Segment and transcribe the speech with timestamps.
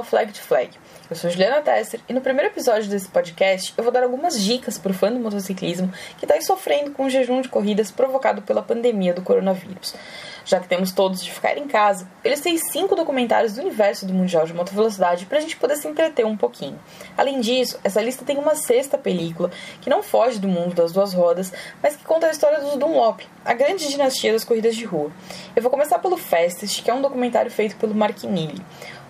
[0.00, 0.70] ao Flag to Flag.
[1.10, 4.78] Eu sou Juliana Tesser e no primeiro episódio desse podcast eu vou dar algumas dicas
[4.78, 8.62] para o fã do motociclismo que está sofrendo com o jejum de corridas provocado pela
[8.62, 9.94] pandemia do coronavírus.
[10.44, 14.14] Já que temos todos de ficar em casa, eu listei cinco documentários do universo do
[14.14, 16.80] Mundial de Moto Velocidade para a gente poder se entreter um pouquinho.
[17.16, 19.50] Além disso, essa lista tem uma sexta película
[19.82, 23.20] que não foge do mundo das duas rodas, mas que conta a história dos Dunlop,
[23.44, 25.12] a grande dinastia das corridas de rua.
[25.54, 28.62] Eu vou começar pelo Fastest, que é um documentário feito pelo Mark Neely.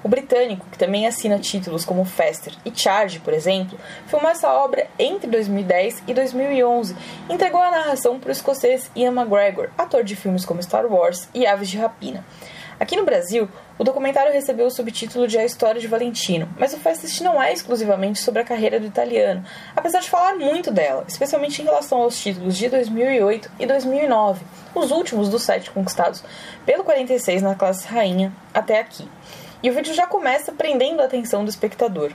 [0.03, 4.87] O britânico, que também assina títulos como Faster e Charge, por exemplo, filmou essa obra
[4.99, 6.97] entre 2010 e 2011
[7.29, 11.29] e entregou a narração para o escocês Ian McGregor, ator de filmes como Star Wars
[11.35, 12.25] e Aves de Rapina.
[12.81, 13.47] Aqui no Brasil,
[13.79, 17.53] o documentário recebeu o subtítulo de A História de Valentino, mas o Fastest não é
[17.53, 19.45] exclusivamente sobre a carreira do italiano,
[19.77, 24.91] apesar de falar muito dela, especialmente em relação aos títulos de 2008 e 2009, os
[24.91, 26.25] últimos dos sete conquistados
[26.65, 29.07] pelo 46 na classe rainha até aqui.
[29.63, 32.13] E o vídeo já começa prendendo a atenção do espectador.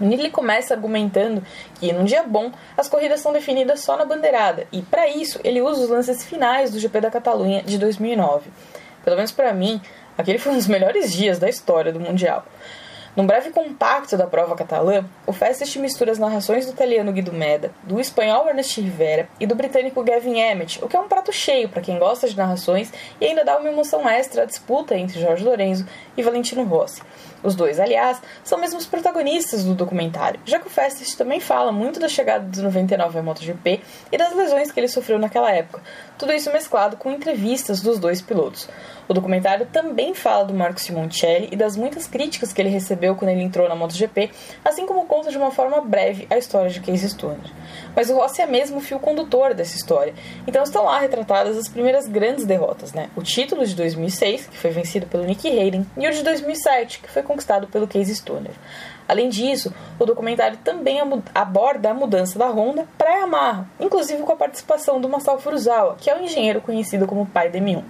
[0.00, 1.42] Nele começa argumentando
[1.78, 5.62] que, num dia bom, as corridas são definidas só na bandeirada, e para isso ele
[5.62, 8.50] usa os lances finais do GP da Catalunha de 2009.
[9.04, 9.80] Pelo menos para mim,
[10.18, 12.44] aquele foi um dos melhores dias da história do Mundial.
[13.16, 17.70] Num breve compacto da prova catalã, o Festest mistura as narrações do italiano Guido Meda,
[17.84, 21.68] do espanhol Ernest Rivera e do britânico Gavin Emmett, o que é um prato cheio
[21.68, 25.44] para quem gosta de narrações e ainda dá uma emoção extra à disputa entre Jorge
[25.44, 27.02] Lorenzo e Valentino Rossi.
[27.44, 31.70] Os dois, aliás, são mesmo os protagonistas do documentário, já que o Festest também fala
[31.70, 35.82] muito da chegada do 99 à MotoGP e das lesões que ele sofreu naquela época,
[36.18, 38.66] tudo isso mesclado com entrevistas dos dois pilotos.
[39.06, 43.30] O documentário também fala do Marco Simoncelli e das muitas críticas que ele recebeu quando
[43.30, 44.30] ele entrou na MotoGP,
[44.64, 47.52] assim como conta de uma forma breve a história de Casey Stoner.
[47.94, 50.14] Mas o Rossi é mesmo o fio condutor dessa história,
[50.46, 53.10] então estão lá retratadas as primeiras grandes derrotas, né?
[53.14, 57.10] O título de 2006, que foi vencido pelo Nick Hayden, e o de 2007, que
[57.10, 58.52] foi conquistado pelo Casey Stoner.
[59.06, 60.98] Além disso, o documentário também
[61.34, 65.96] aborda a mudança da Honda para a Yamaha, inclusive com a participação do Masao Furuzawa,
[66.00, 67.82] que é o um engenheiro conhecido como pai de M1.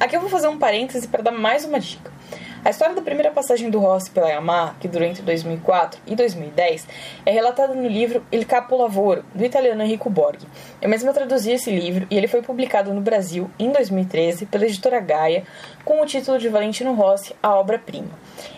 [0.00, 2.15] Aqui eu vou fazer um parêntese para dar mais uma dica.
[2.64, 6.86] A história da primeira passagem do Rossi pela Yamaha, que durou entre 2004 e 2010,
[7.24, 10.46] é relatada no livro Il Capo Lavoro, do italiano Enrico Borghi.
[10.82, 15.00] Eu mesma traduzi esse livro e ele foi publicado no Brasil em 2013 pela editora
[15.00, 15.44] Gaia,
[15.84, 18.10] com o título de Valentino Rossi, A Obra-Prima.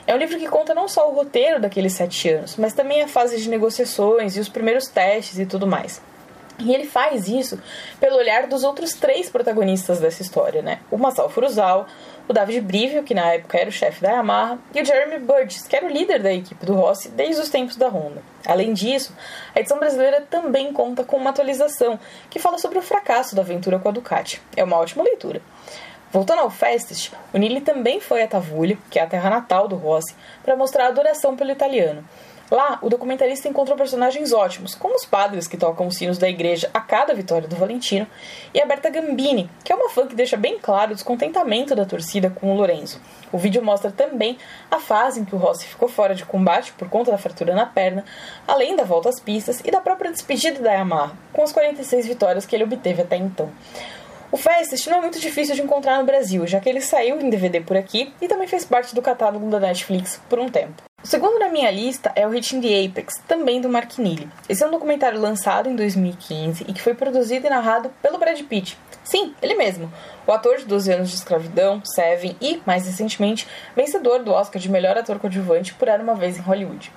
[0.07, 3.09] É um livro que conta não só o roteiro daqueles sete anos, mas também a
[3.09, 6.01] fase de negociações e os primeiros testes e tudo mais.
[6.61, 7.61] E ele faz isso
[8.01, 10.81] pelo olhar dos outros três protagonistas dessa história, né?
[10.91, 11.87] O Masao Furuzawa,
[12.28, 15.66] o David Brivio, que na época era o chefe da Yamaha, e o Jeremy Burgess,
[15.66, 18.22] que era o líder da equipe do Rossi desde os tempos da Honda.
[18.47, 19.16] Além disso,
[19.55, 23.78] a edição brasileira também conta com uma atualização que fala sobre o fracasso da aventura
[23.78, 24.43] com a Ducati.
[24.55, 25.41] É uma ótima leitura.
[26.11, 29.77] Voltando ao Festest, o Nili também foi a Tavulli, que é a terra natal do
[29.77, 32.05] Rossi, para mostrar a adoração pelo italiano.
[32.51, 36.71] Lá, o documentarista encontrou personagens ótimos, como os padres que tocam os sinos da igreja
[36.73, 38.07] a cada vitória do Valentino,
[38.55, 41.85] e a Berta Gambini, que é uma fã que deixa bem claro o descontentamento da
[41.85, 42.99] torcida com o Lorenzo.
[43.31, 44.39] O vídeo mostra também
[44.71, 47.67] a fase em que o Rossi ficou fora de combate por conta da fratura na
[47.67, 48.03] perna,
[48.47, 52.47] além da volta às pistas e da própria despedida da Yamaha, com as 46 vitórias
[52.47, 53.51] que ele obteve até então.
[54.33, 57.29] O Festest não é muito difícil de encontrar no Brasil, já que ele saiu em
[57.29, 60.88] DVD por aqui e também fez parte do catálogo da Netflix por um tempo.
[61.09, 64.29] O segundo na minha lista é o Hitting the Apex, também do Mark Neely.
[64.47, 68.39] Esse é um documentário lançado em 2015 e que foi produzido e narrado pelo Brad
[68.43, 68.77] Pitt.
[69.05, 69.91] Sim, ele mesmo.
[70.27, 74.71] O ator de 12 anos de escravidão, Seven e, mais recentemente, vencedor do Oscar de
[74.71, 76.93] melhor ator coadjuvante por Era Uma Vez em Hollywood.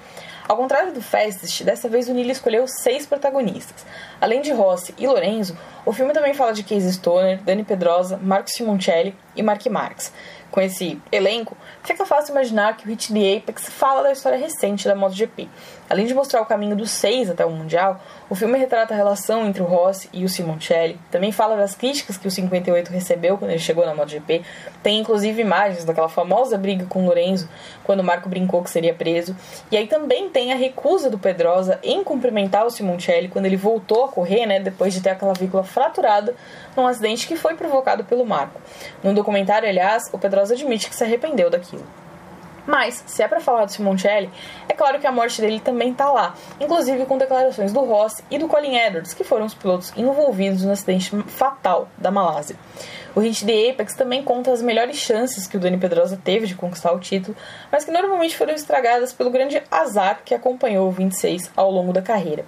[0.45, 3.85] Ao contrário do Festest, dessa vez o Neely escolheu seis protagonistas.
[4.19, 8.49] Além de Rossi e Lorenzo, o filme também fala de Casey Stoner, Dani Pedrosa, Marco
[8.49, 10.11] Simoncelli e Mark Marx
[10.51, 14.87] com esse elenco, fica fácil imaginar que o Hit the Apex fala da história recente
[14.87, 15.49] da MotoGP.
[15.89, 17.99] Além de mostrar o caminho dos seis até o Mundial,
[18.31, 20.97] o filme retrata a relação entre o Rossi e o Simoncelli.
[21.11, 24.41] Também fala das críticas que o 58 recebeu quando ele chegou na MotoGP.
[24.81, 27.49] Tem inclusive imagens daquela famosa briga com Lorenzo,
[27.83, 29.35] quando Marco brincou que seria preso.
[29.69, 34.05] E aí também tem a recusa do Pedrosa em cumprimentar o Simoncelli quando ele voltou
[34.05, 36.33] a correr, né, depois de ter a clavícula fraturada
[36.77, 38.61] num acidente que foi provocado pelo Marco.
[39.03, 41.83] No documentário, aliás, o Pedrosa admite que se arrependeu daquilo.
[42.65, 44.29] Mas, se é para falar do Simoncelli,
[44.67, 48.37] é claro que a morte dele também tá lá, inclusive com declarações do Ross e
[48.37, 52.55] do Colin Edwards, que foram os pilotos envolvidos no acidente fatal da Malásia.
[53.13, 56.55] O hit The Apex também conta as melhores chances que o Dani Pedrosa teve de
[56.55, 57.35] conquistar o título,
[57.69, 62.01] mas que normalmente foram estragadas pelo grande azar que acompanhou o 26 ao longo da
[62.01, 62.45] carreira.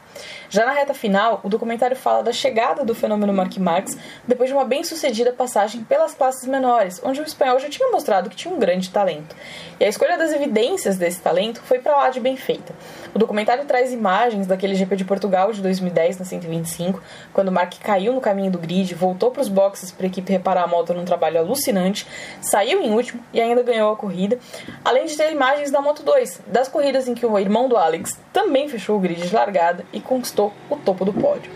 [0.49, 4.55] Já na reta final, o documentário fala da chegada do fenômeno Mark Marx depois de
[4.55, 8.59] uma bem-sucedida passagem pelas classes menores, onde o espanhol já tinha mostrado que tinha um
[8.59, 9.35] grande talento.
[9.81, 12.73] E a escolha das evidências desse talento foi para lá de bem feita.
[13.13, 17.01] O documentário traz imagens daquele GP de Portugal de 2010 na 125,
[17.33, 20.52] quando Mark caiu no caminho do grid, voltou para os boxes para a equipe reparar
[20.61, 22.07] a moto num trabalho alucinante,
[22.41, 24.37] saiu em último e ainda ganhou a corrida,
[24.85, 28.19] além de ter imagens da Moto 2, das corridas em que o irmão do Alex
[28.31, 31.51] também fechou o grid de largada e conquistou o topo do pódio.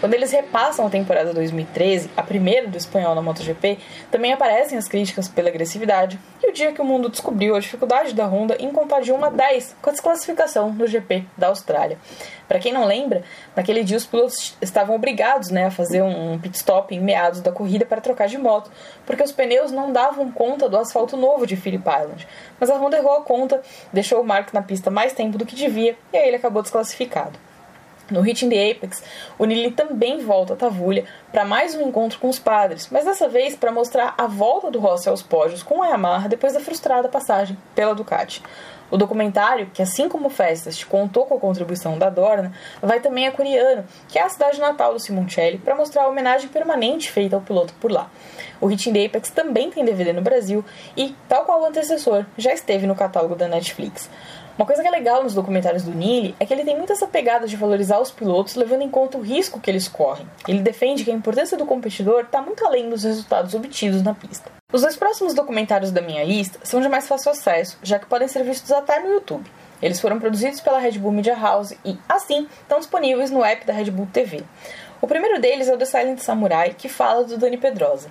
[0.00, 3.78] Quando eles repassam a temporada 2013, a primeira do espanhol na MotoGP,
[4.10, 8.14] também aparecem as críticas pela agressividade e o dia que o mundo descobriu a dificuldade
[8.14, 11.98] da Honda em contar de 1 a 10 com a desclassificação do GP da Austrália.
[12.48, 13.22] Para quem não lembra,
[13.54, 17.52] naquele dia os pilotos estavam obrigados né, a fazer um pit stop em meados da
[17.52, 18.70] corrida para trocar de moto,
[19.04, 22.26] porque os pneus não davam conta do asfalto novo de Phillip Island.
[22.58, 23.60] Mas a Honda errou a conta,
[23.92, 27.49] deixou o Mark na pista mais tempo do que devia e aí ele acabou desclassificado.
[28.10, 29.02] No Hit in the Apex,
[29.38, 33.28] o Nili também volta a Tavulha para mais um encontro com os padres, mas dessa
[33.28, 37.08] vez para mostrar a volta do Rossi aos pódios com a Yamaha depois da frustrada
[37.08, 38.42] passagem pela Ducati.
[38.90, 42.52] O documentário, que assim como Festas contou com a contribuição da Dorna,
[42.82, 46.48] vai também a Coriano, que é a cidade natal do Simoncelli, para mostrar a homenagem
[46.48, 48.10] permanente feita ao piloto por lá.
[48.60, 50.64] O Hit in the Apex também tem DVD no Brasil
[50.96, 54.10] e, tal qual o antecessor, já esteve no catálogo da Netflix.
[54.60, 57.06] Uma coisa que é legal nos documentários do Nili é que ele tem muito essa
[57.06, 60.28] pegada de valorizar os pilotos levando em conta o risco que eles correm.
[60.46, 64.52] Ele defende que a importância do competidor está muito além dos resultados obtidos na pista.
[64.70, 68.28] Os dois próximos documentários da minha lista são de mais fácil acesso, já que podem
[68.28, 69.50] ser vistos até no YouTube.
[69.80, 73.72] Eles foram produzidos pela Red Bull Media House e, assim, estão disponíveis no app da
[73.72, 74.44] Red Bull TV.
[75.00, 78.10] O primeiro deles é o The Silent Samurai, que fala do Dani Pedrosa.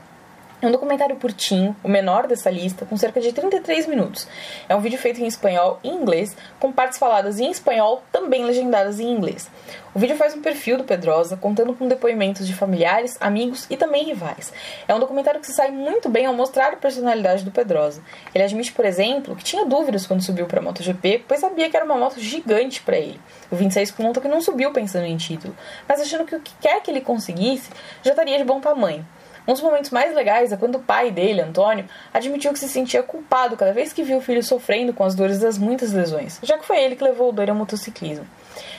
[0.62, 4.28] É um documentário curtinho, o menor dessa lista, com cerca de 33 minutos.
[4.68, 9.00] É um vídeo feito em espanhol e inglês, com partes faladas em espanhol, também legendadas
[9.00, 9.50] em inglês.
[9.96, 14.04] O vídeo faz um perfil do Pedrosa, contando com depoimentos de familiares, amigos e também
[14.04, 14.52] rivais.
[14.86, 18.04] É um documentário que se sai muito bem ao mostrar a personalidade do Pedrosa.
[18.36, 21.78] Ele admite, por exemplo, que tinha dúvidas quando subiu para a MotoGP, pois sabia que
[21.78, 23.20] era uma moto gigante para ele.
[23.50, 25.56] O 26 conta que não subiu pensando em título,
[25.88, 27.70] mas achando que o que quer que ele conseguisse
[28.04, 29.08] já estaria de bom tamanho.
[29.50, 33.02] Um dos momentos mais legais é quando o pai dele, Antônio, admitiu que se sentia
[33.02, 36.56] culpado cada vez que viu o filho sofrendo com as dores das muitas lesões, já
[36.56, 38.28] que foi ele que levou o Dori ao motociclismo.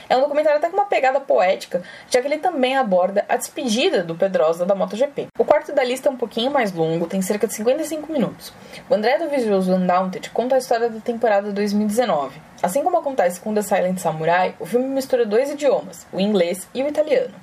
[0.07, 4.01] É um documentário até com uma pegada poética, já que ele também aborda a despedida
[4.01, 5.27] do Pedrosa da MotoGP.
[5.37, 8.53] O quarto da lista é um pouquinho mais longo, tem cerca de 55 minutos.
[8.89, 12.39] O André do Visuoso Undaunted conta a história da temporada 2019.
[12.61, 16.83] Assim como acontece com The Silent Samurai, o filme mistura dois idiomas, o inglês e
[16.83, 17.33] o italiano.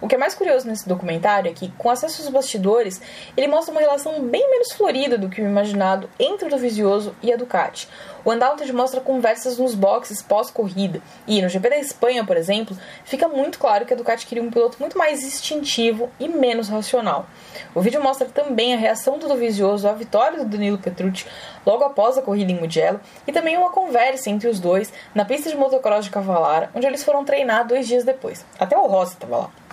[0.00, 3.00] O que é mais curioso nesse documentário é que, com acesso aos bastidores,
[3.36, 7.32] ele mostra uma relação bem menos florida do que o imaginado entre o Dovizioso e
[7.32, 7.88] a Ducati.
[8.26, 13.28] O Undaunted mostra conversas nos boxes pós-corrida, e no GP da Espanha, por exemplo, fica
[13.28, 17.26] muito claro que a Ducati queria um piloto muito mais instintivo e menos racional.
[17.72, 21.24] O vídeo mostra também a reação do Dovizioso à vitória do Danilo Petrucci
[21.64, 25.48] logo após a corrida em Mugello, e também uma conversa entre os dois na pista
[25.48, 28.44] de motocross de Cavalara, onde eles foram treinar dois dias depois.
[28.58, 29.65] Até o Rossi estava lá.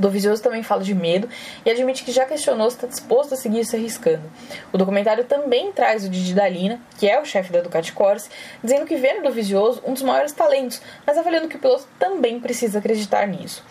[0.00, 1.28] Dovizioso também fala de medo
[1.64, 4.22] e admite que já questionou se está disposto a seguir se arriscando.
[4.72, 8.30] O documentário também traz o Didi Dalina, que é o chefe da Ducati Corse,
[8.64, 12.40] dizendo que vê no Dovizioso um dos maiores talentos, mas avaliando que o piloto também
[12.40, 13.62] precisa acreditar nisso.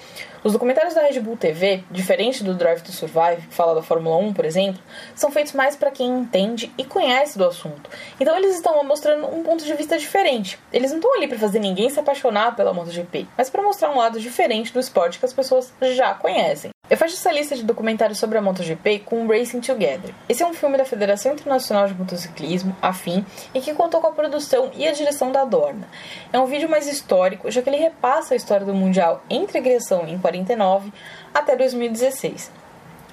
[0.41, 4.15] Os documentários da Red Bull TV, diferente do Drive to Survive, que fala da Fórmula
[4.17, 4.81] 1, por exemplo,
[5.13, 7.89] são feitos mais para quem entende e conhece do assunto.
[8.17, 10.57] Então eles estão mostrando um ponto de vista diferente.
[10.71, 13.97] Eles não estão ali para fazer ninguém se apaixonar pela MotoGP, mas para mostrar um
[13.97, 16.71] lado diferente do esporte que as pessoas já conhecem.
[16.89, 20.11] Eu fecho essa lista de documentários sobre a MotoGP com Racing Together.
[20.27, 24.07] Esse é um filme da Federação Internacional de Motociclismo, a FIM, e que contou com
[24.07, 25.87] a produção e a direção da Dorna.
[26.33, 29.61] É um vídeo mais histórico, já que ele repassa a história do Mundial entre a
[29.61, 30.91] criação em 49
[31.31, 32.51] até 2016.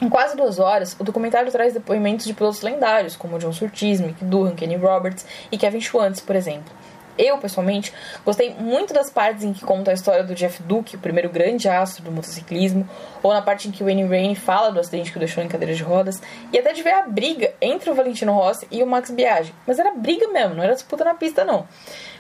[0.00, 4.24] Em quase duas horas, o documentário traz depoimentos de pilotos lendários, como John Surtees, Mick
[4.24, 6.72] Durham, Kenny Roberts e Kevin Schwantz, por exemplo.
[7.18, 7.92] Eu, pessoalmente,
[8.24, 11.68] gostei muito das partes em que conta a história do Jeff Duke, o primeiro grande
[11.68, 12.88] astro do motociclismo,
[13.22, 15.48] ou na parte em que o Wayne Rainey fala do acidente que o deixou em
[15.48, 16.20] cadeira de rodas,
[16.52, 19.54] e até de ver a briga entre o Valentino Rossi e o Max Biaggi.
[19.66, 21.66] Mas era briga mesmo, não era disputa na pista, não.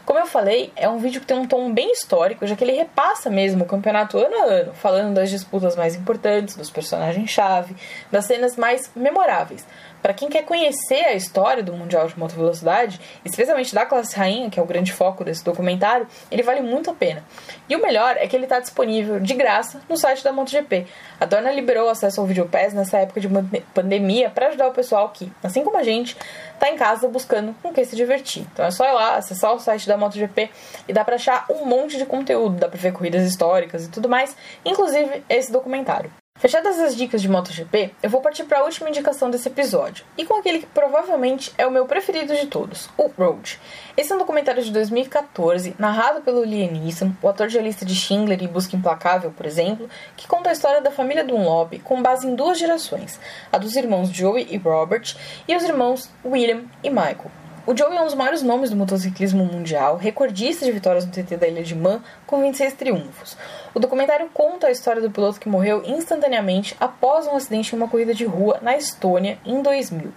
[0.06, 2.72] Como eu falei, é um vídeo que tem um tom bem histórico, já que ele
[2.72, 7.74] repassa mesmo o campeonato ano a ano, falando das disputas mais importantes, dos personagens-chave,
[8.10, 9.66] das cenas mais memoráveis.
[10.06, 14.48] Para quem quer conhecer a história do Mundial de Moto Velocidade, especialmente da classe rainha,
[14.48, 17.24] que é o grande foco desse documentário, ele vale muito a pena.
[17.68, 20.86] E o melhor é que ele está disponível de graça no site da MotoGP.
[21.18, 23.28] A Dorna liberou acesso ao Videopass nessa época de
[23.74, 26.16] pandemia para ajudar o pessoal que, assim como a gente,
[26.54, 28.46] está em casa buscando com que se divertir.
[28.52, 30.48] Então é só ir lá, acessar o site da MotoGP
[30.86, 34.08] e dá para achar um monte de conteúdo, dá para ver corridas históricas e tudo
[34.08, 36.12] mais, inclusive esse documentário.
[36.38, 40.24] Fechadas as dicas de MotoGP, eu vou partir para a última indicação desse episódio, e
[40.26, 43.58] com aquele que provavelmente é o meu preferido de todos, o Road.
[43.96, 47.86] Esse é um documentário de 2014, narrado pelo Liam Neeson, o ator de A Lista
[47.86, 52.02] de Schindler e Busca Implacável, por exemplo, que conta a história da família Dunlop com
[52.02, 53.18] base em duas gerações,
[53.50, 55.16] a dos irmãos Joey e Robert
[55.48, 57.45] e os irmãos William e Michael.
[57.66, 61.36] O Joey é um dos maiores nomes do motociclismo mundial, recordista de vitórias no TT
[61.36, 63.36] da Ilha de Man, com 26 triunfos.
[63.74, 67.88] O documentário conta a história do piloto que morreu instantaneamente após um acidente em uma
[67.88, 70.12] corrida de rua na Estônia em 2000.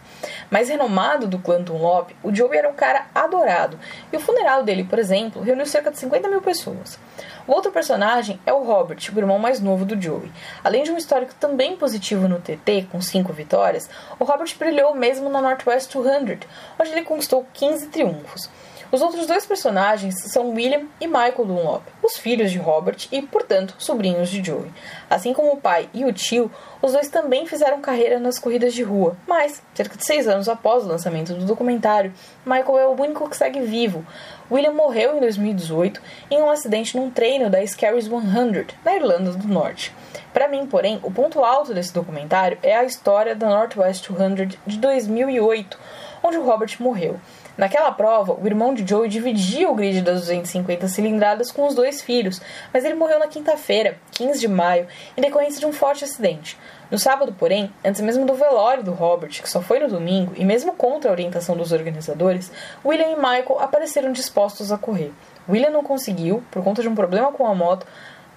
[0.50, 3.80] Mais renomado do clã Dunlop, o Joey era um cara adorado,
[4.12, 6.98] e o funeral dele, por exemplo, reuniu cerca de 50 mil pessoas.
[7.46, 10.32] O outro personagem é o Robert, o irmão mais novo do Joey.
[10.64, 13.90] Além de um histórico também positivo no TT, com 5 vitórias,
[14.20, 16.48] o Robert brilhou mesmo na Northwest 200,
[16.80, 18.50] onde ele conquistou 15 triunfos.
[18.92, 23.76] Os outros dois personagens são William e Michael Dunlop, os filhos de Robert e, portanto,
[23.78, 24.72] sobrinhos de Joey.
[25.08, 28.82] Assim como o pai e o tio, os dois também fizeram carreira nas corridas de
[28.82, 32.12] rua, mas, cerca de seis anos após o lançamento do documentário,
[32.44, 34.04] Michael é o único que segue vivo.
[34.52, 39.48] William morreu em 2018 em um acidente num treino da Scaries 100, na Irlanda do
[39.48, 39.94] Norte.
[40.34, 44.78] Para mim, porém, o ponto alto desse documentário é a história da Northwest 200 de
[44.78, 45.78] 2008,
[46.24, 47.20] onde o Robert morreu.
[47.58, 52.02] Naquela prova, o irmão de Joey dividia o grid das 250 cilindradas com os dois
[52.02, 52.42] filhos,
[52.74, 56.58] mas ele morreu na quinta-feira, 15 de maio, em decorrência de um forte acidente.
[56.90, 60.46] No sábado, porém, antes mesmo do velório do Robert, que só foi no domingo, e
[60.46, 62.52] mesmo contra a orientação dos organizadores,
[62.84, 65.12] William e Michael apareceram dispostos a correr.
[65.48, 67.86] William não conseguiu, por conta de um problema com a moto,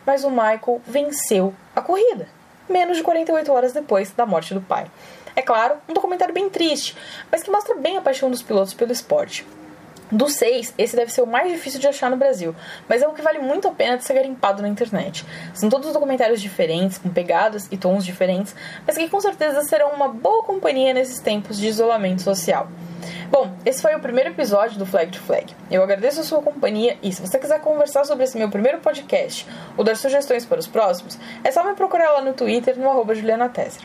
[0.05, 2.27] mas o Michael venceu a corrida,
[2.73, 4.87] menos de 48 horas depois da morte do pai.
[5.37, 6.97] É claro, um documentário bem triste,
[7.31, 9.47] mas que mostra bem a paixão dos pilotos pelo esporte.
[10.13, 12.55] Dos seis, esse deve ser o mais difícil de achar no Brasil,
[12.87, 15.25] mas é um que vale muito a pena de ser garimpado na internet.
[15.55, 18.55] São todos documentários diferentes, com pegadas e tons diferentes,
[18.87, 22.69] mas que com certeza serão uma boa companhia nesses tempos de isolamento social.
[23.31, 25.57] Bom, esse foi o primeiro episódio do Flag to Flag.
[25.71, 29.49] Eu agradeço a sua companhia e se você quiser conversar sobre esse meu primeiro podcast
[29.79, 33.15] ou dar sugestões para os próximos, é só me procurar lá no Twitter no arroba
[33.15, 33.83] Juliana Tesser.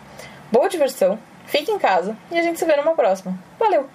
[0.51, 3.33] Boa diversão, fique em casa e a gente se vê numa próxima.
[3.57, 3.87] Valeu!